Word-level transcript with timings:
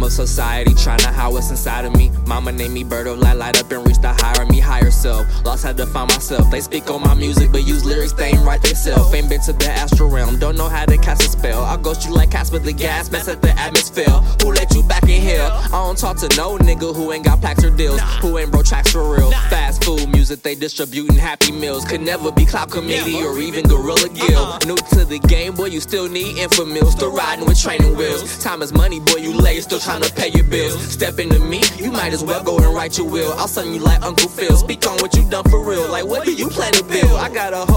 victim 0.00 0.22
of 0.22 0.28
society, 0.28 0.74
trying 0.74 0.98
to 0.98 1.08
hide 1.08 1.32
what's 1.32 1.50
inside 1.50 1.84
of 1.84 1.94
me. 1.96 2.10
Mama 2.26 2.52
named 2.52 2.74
me 2.74 2.84
Bird 2.84 3.06
of 3.06 3.18
Light, 3.18 3.36
light 3.36 3.58
up 3.60 3.70
and 3.70 3.86
reach 3.86 3.98
the 3.98 4.08
higher 4.08 4.46
me, 4.46 4.60
higher 4.60 4.90
self. 4.90 5.26
Lost 5.44 5.64
had 5.64 5.76
to 5.76 5.86
find 5.86 6.08
myself. 6.08 6.50
They 6.50 6.60
speak 6.60 6.90
on 6.90 7.02
my 7.02 7.14
music, 7.14 7.52
but 7.52 7.66
use 7.66 7.84
lyrics 7.84 8.12
they 8.12 8.28
ain't 8.28 8.44
write 8.44 8.62
themselves. 8.62 9.12
Ain't 9.14 9.28
been 9.28 9.40
to 9.42 9.52
the 9.52 9.70
astral 9.70 10.08
realm, 10.08 10.38
don't 10.38 10.56
know 10.56 10.68
how 10.68 10.84
to 10.86 10.96
cast 10.96 11.22
a 11.22 11.28
spell. 11.28 11.62
I 11.62 11.76
ghost 11.76 12.06
you 12.06 12.14
like 12.14 12.30
Casper 12.30 12.58
the 12.58 12.72
gas, 12.72 13.10
mess 13.10 13.28
up 13.28 13.40
the 13.40 13.56
atmosphere. 13.58 14.10
Who 14.42 14.52
let 14.52 14.74
you 14.74 14.82
back 14.82 15.04
in 15.04 15.20
here? 15.20 15.48
I 15.50 15.68
don't 15.70 15.98
talk 15.98 16.16
to 16.18 16.28
no 16.36 16.56
nigga 16.58 16.94
who 16.94 17.12
ain't 17.12 17.24
got 17.24 17.40
plaques 17.40 17.64
or 17.64 17.70
deals, 17.70 18.00
who 18.20 18.38
ain't 18.38 18.50
broke 18.50 18.66
tracks 18.66 18.92
for 18.92 19.02
real. 19.14 19.30
Fast 19.50 19.84
food 19.84 20.08
music 20.08 20.42
they 20.42 20.54
distributing 20.54 21.16
happy 21.16 21.52
meals 21.52 21.84
could 21.84 22.00
never 22.00 22.30
be 22.30 22.46
Cloud 22.46 22.70
Committee 22.70 23.22
or 23.22 23.38
even 23.38 23.66
Gorilla 23.66 24.08
Guild. 24.08 24.30
Uh-huh. 24.32 24.58
New 24.66 24.76
to 24.76 25.04
the 25.04 25.18
game, 25.26 25.54
boy, 25.54 25.66
you 25.66 25.80
still 25.80 26.08
need 26.08 26.38
info 26.38 26.64
meals. 26.64 26.92
Still 26.92 27.12
riding 27.12 27.44
with 27.46 27.60
training 27.60 27.96
wheels. 27.96 28.42
Time 28.42 28.62
is 28.62 28.72
money, 28.72 29.00
boy, 29.00 29.16
you 29.16 29.32
late, 29.32 29.62
still 29.62 29.80
trying 29.90 30.02
to 30.02 30.12
pay 30.14 30.28
your 30.28 30.44
bills. 30.44 30.80
Step 30.80 31.18
into 31.18 31.40
me, 31.40 31.60
you 31.76 31.90
might 31.90 32.12
as 32.12 32.22
well 32.22 32.42
go 32.44 32.56
and 32.58 32.72
write 32.74 32.96
your 32.96 33.08
will. 33.08 33.32
I'll 33.34 33.48
send 33.48 33.74
you 33.74 33.80
like 33.80 34.00
Uncle 34.02 34.28
Phil. 34.28 34.56
Speak 34.56 34.86
on 34.86 34.96
what 34.98 35.16
you 35.16 35.28
done 35.28 35.44
for 35.50 35.62
real. 35.64 35.90
Like, 35.90 36.06
what 36.06 36.24
do 36.24 36.32
you 36.32 36.48
plan 36.48 36.72
to 36.74 36.84
build? 36.84 37.18
I 37.18 37.28
got 37.28 37.52
a 37.52 37.69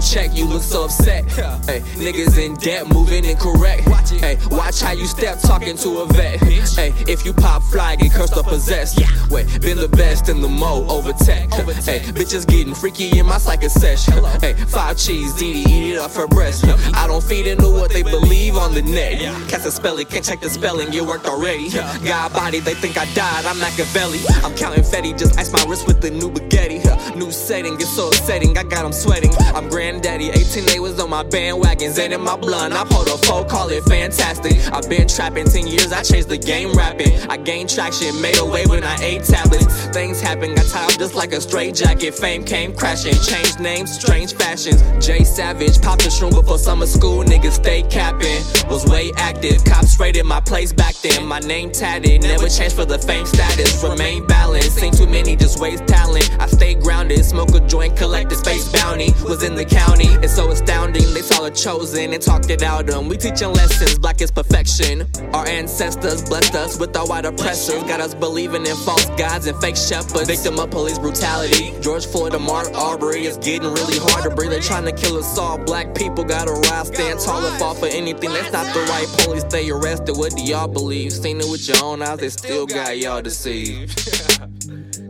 Check, 0.00 0.34
you 0.34 0.46
look 0.46 0.62
so 0.62 0.84
upset. 0.84 1.24
Hey, 1.66 1.80
niggas 1.96 2.38
in 2.38 2.54
debt, 2.54 2.88
moving 2.88 3.24
incorrect. 3.24 3.86
Hey, 4.08 4.38
watch 4.50 4.80
how 4.80 4.92
you 4.92 5.06
step 5.06 5.38
talking 5.40 5.76
to 5.76 6.00
a 6.00 6.06
vet. 6.06 6.40
Hey, 6.40 6.92
if 7.06 7.24
you 7.24 7.32
pop 7.32 7.62
fly, 7.62 7.96
get 7.96 8.12
cursed 8.12 8.36
or 8.36 8.42
possessed. 8.42 8.98
Wait, 9.30 9.46
been 9.60 9.76
the 9.76 9.88
best 9.88 10.28
in 10.28 10.40
the 10.40 10.48
mo 10.48 10.86
over 10.88 11.12
tech. 11.12 11.52
Hey, 11.84 12.00
bitches 12.00 12.46
getting 12.46 12.74
freaky 12.74 13.18
in 13.18 13.26
my 13.26 13.38
psychic 13.38 13.70
session. 13.70 14.14
Hey, 14.40 14.54
five 14.54 14.96
cheese, 14.96 15.34
DD, 15.34 15.68
eat 15.68 15.94
it 15.94 15.98
off 15.98 16.16
her 16.16 16.26
breast. 16.26 16.64
I 16.94 17.06
don't 17.06 17.22
feed 17.22 17.46
into 17.46 17.68
what 17.68 17.92
they 17.92 18.02
believe 18.02 18.56
on 18.56 18.74
the 18.74 18.82
net. 18.82 19.20
Cast 19.48 19.66
a 19.66 19.70
spell 19.70 19.98
it, 19.98 20.08
can't 20.08 20.24
check 20.24 20.40
the 20.40 20.50
spelling, 20.50 20.92
it 20.92 21.02
worked 21.02 21.26
already. 21.26 21.70
God 21.70 22.32
body, 22.32 22.60
they 22.60 22.74
think 22.74 22.96
I 22.96 23.04
died, 23.14 23.44
I'm 23.44 23.58
Machiavelli. 23.60 24.20
I'm 24.42 24.56
counting 24.56 24.82
Fetty, 24.82 25.16
just 25.16 25.38
ice 25.38 25.52
my 25.52 25.62
wrist 25.68 25.86
with 25.86 26.00
the 26.00 26.10
new 26.10 26.34
spaghetti. 26.34 26.80
New 27.16 27.30
setting, 27.30 27.74
it's 27.74 27.88
so 27.90 28.08
upsetting, 28.08 28.56
I 28.56 28.62
got 28.64 28.82
them 28.82 28.92
sweating. 28.92 29.30
I'm 29.54 29.68
granddaddy, 29.90 30.30
18 30.30 30.66
they 30.66 30.78
was 30.78 31.00
on 31.00 31.10
my 31.10 31.24
bandwagon, 31.24 31.92
Zen 31.92 32.12
in 32.12 32.20
my 32.20 32.36
blunt. 32.36 32.72
I 32.72 32.84
pulled 32.84 33.08
a 33.08 33.18
four, 33.26 33.44
call 33.44 33.68
it 33.70 33.82
fantastic. 33.84 34.56
I've 34.72 34.88
been 34.88 35.08
trapping 35.08 35.46
10 35.46 35.66
years, 35.66 35.90
I 35.90 36.02
changed 36.02 36.28
the 36.28 36.38
game 36.38 36.72
rapping. 36.74 37.18
I 37.28 37.36
gained 37.36 37.70
traction, 37.70 38.20
made 38.20 38.38
a 38.38 38.44
way 38.44 38.66
when 38.66 38.84
I 38.84 38.96
ate 39.02 39.24
tablets. 39.24 39.86
Things 39.86 40.20
happen, 40.20 40.54
got 40.54 40.72
up 40.76 40.90
just 40.98 41.14
like 41.14 41.32
a 41.32 41.40
straight 41.40 41.74
jacket. 41.74 42.14
Fame 42.14 42.44
came 42.44 42.72
crashing, 42.72 43.14
changed 43.14 43.58
names, 43.58 43.92
strange 43.92 44.32
fashions. 44.34 44.80
Jay 45.04 45.24
Savage, 45.24 45.82
popped 45.82 46.04
the 46.04 46.10
shroom 46.10 46.30
before 46.30 46.58
summer 46.58 46.86
school, 46.86 47.24
niggas 47.24 47.54
stay 47.54 47.82
capping. 47.82 48.42
Was 48.70 48.86
way 48.86 49.10
active, 49.16 49.64
cops 49.64 49.98
raided 49.98 50.24
my 50.24 50.40
place 50.40 50.72
back 50.72 50.94
then. 51.02 51.26
My 51.26 51.40
name 51.40 51.72
tatted, 51.72 52.22
never 52.22 52.48
changed 52.48 52.76
for 52.76 52.84
the 52.84 52.98
fame 52.98 53.26
status. 53.26 53.82
Remain 53.82 54.24
balanced, 54.26 54.76
seen 54.76 54.92
too 54.92 55.08
many, 55.08 55.34
just 55.34 55.58
waste 55.58 55.86
talent. 55.88 56.30
I 56.38 56.46
stay 56.46 56.74
grounded, 56.74 57.24
smoke 57.24 57.54
a 57.54 57.60
joint, 57.60 57.96
collect 57.96 58.30
the 58.30 58.36
space 58.36 58.70
bounty. 58.70 59.12
Was 59.24 59.42
in 59.42 59.56
the 59.56 59.64
county, 59.84 60.10
it's 60.24 60.34
so 60.34 60.50
astounding. 60.50 61.06
They 61.14 61.22
saw 61.22 61.44
it 61.44 61.54
chosen 61.54 62.12
and 62.12 62.22
talked 62.22 62.50
it 62.50 62.62
out. 62.62 62.90
Um, 62.90 63.08
we 63.08 63.16
teaching 63.16 63.52
lessons, 63.52 63.98
black 63.98 64.20
is 64.20 64.30
perfection. 64.30 65.06
Our 65.32 65.46
ancestors 65.46 66.22
blessed 66.22 66.54
us 66.54 66.78
with 66.78 66.96
our 66.96 67.06
white 67.06 67.24
oppressors, 67.24 67.82
got 67.84 68.00
us 68.00 68.14
believing 68.14 68.66
in 68.66 68.76
false 68.76 69.06
gods 69.10 69.46
and 69.46 69.58
fake 69.60 69.76
shepherds. 69.76 70.28
Victim 70.28 70.58
of 70.58 70.70
police 70.70 70.98
brutality. 70.98 71.74
George 71.80 72.06
Floyd, 72.06 72.32
Ahmaud 72.32 72.74
Arbery, 72.74 73.26
it's 73.26 73.38
getting 73.38 73.72
really 73.72 73.98
hard 73.98 74.24
to 74.24 74.30
breathe. 74.30 74.50
They're 74.50 74.60
trying 74.60 74.84
to 74.84 74.92
kill 74.92 75.16
us 75.16 75.38
all. 75.38 75.58
Black 75.58 75.94
people 75.94 76.24
gotta 76.24 76.52
rise, 76.52 76.88
stand 76.88 77.20
tall 77.20 77.44
and 77.44 77.58
fall 77.58 77.74
for 77.74 77.86
anything. 77.86 78.30
That's 78.32 78.52
not 78.52 78.66
the 78.74 78.80
right 78.80 79.08
police. 79.18 79.42
Stay 79.42 79.70
arrested. 79.70 80.16
What 80.16 80.36
do 80.36 80.42
y'all 80.42 80.68
believe? 80.68 81.12
Seen 81.12 81.40
it 81.40 81.48
with 81.50 81.66
your 81.68 81.82
own 81.82 82.02
eyes, 82.02 82.18
they 82.18 82.28
still 82.28 82.66
got 82.66 82.98
y'all 82.98 83.22
deceived. 83.22 83.90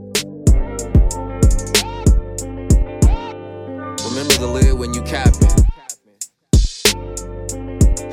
The 4.39 4.47
lid 4.47 4.79
when 4.79 4.95
you 4.95 5.03
capping. 5.03 5.49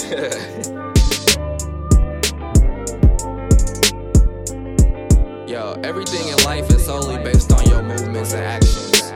Yo, 5.47 5.79
everything 5.83 6.27
in 6.27 6.35
life 6.43 6.69
is 6.71 6.85
solely 6.85 7.17
based 7.23 7.51
on 7.53 7.65
your 7.69 7.81
movements 7.81 8.33
and 8.33 8.43
actions. 8.43 9.11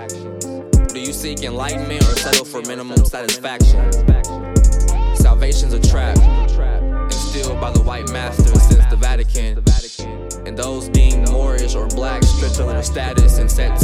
Do 0.94 1.00
you 1.00 1.12
seek 1.12 1.44
enlightenment 1.44 2.02
or 2.04 2.16
settle 2.16 2.46
for 2.46 2.62
minimum 2.62 3.04
satisfaction? 3.06 3.92
Salvation's 5.16 5.74
a 5.74 5.80
trap, 5.80 6.18
instilled 7.06 7.60
by 7.60 7.72
the 7.72 7.82
white 7.84 8.10
masters 8.12 8.62
since 8.64 8.86
the 8.86 8.96
Vatican. 8.96 9.64
And 10.46 10.58
those 10.58 10.90
deemed 10.90 11.30
Moorish 11.30 11.76
or 11.76 11.88
black 11.88 12.24
stripped 12.24 12.60
of 12.60 12.68
their 12.68 12.84
status 12.84 13.38
and 13.38 13.50
set 13.50 13.80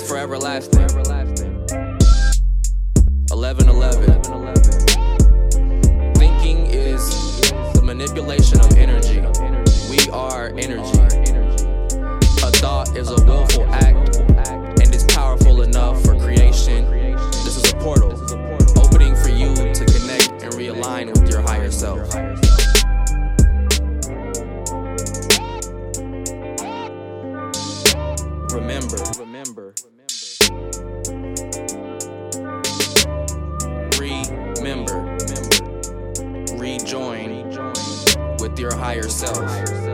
It's, 0.00 0.08
forever 0.08 0.38
lasting. 0.38 0.86
1111. 3.30 4.22
Thinking 6.14 6.66
is 6.66 7.10
the 7.72 7.82
manipulation 7.82 8.60
of 8.60 8.76
energy. 8.76 9.20
We 9.90 10.08
are 10.12 10.50
energy. 10.50 11.00
A 12.44 12.50
thought 12.62 12.96
is 12.96 13.10
a 13.10 13.16
willful 13.24 13.66
act, 13.74 14.18
and 14.18 14.94
it's 14.94 15.02
powerful 15.12 15.62
enough 15.62 16.00
for 16.04 16.14
creation. 16.14 16.88
This 17.42 17.56
is 17.56 17.72
a 17.72 17.76
portal, 17.78 18.12
opening 18.78 19.16
for 19.16 19.30
you 19.30 19.52
to 19.52 19.84
connect 19.84 20.30
and 20.44 20.52
realign 20.54 21.10
with 21.10 21.28
your 21.28 21.40
higher 21.40 21.72
self. 21.72 22.08
Remember, 28.58 28.96
remember, 29.18 29.72
remember, 34.58 35.16
rejoin 36.56 37.30
with 38.40 38.58
your 38.58 38.74
higher 38.74 39.08
self. 39.08 39.87